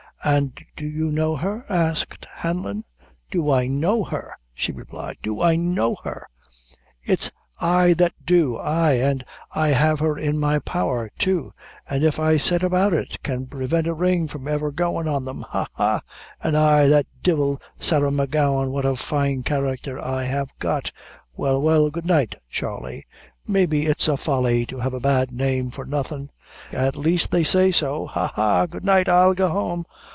[0.23, 2.83] "An' do you know her?" asked Hanlon.
[3.31, 6.27] "Do I know her!" she replied; "do I know her!
[7.03, 9.23] it's I that do; ay, an'
[9.55, 11.49] I have her in my power, too;
[11.89, 15.41] an' if I set about it, can prevent a ring from ever goin' on them.
[15.49, 15.65] Ha!
[15.73, 16.01] ha!
[16.43, 20.91] Oh, ay; that divil, Sarah M'Gowan, what a fine character I have got!
[21.35, 23.07] Well, well, good night, Charley!
[23.47, 26.29] Maybe it's a folly to have the bad name for nothin';
[26.71, 28.05] at laist they say so.
[28.05, 28.31] Ha!
[28.35, 28.67] ha!
[28.67, 29.83] Good night; I'll go home.